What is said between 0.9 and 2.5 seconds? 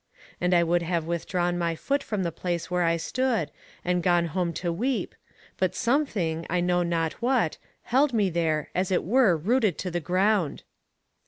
withdrawn my foot from the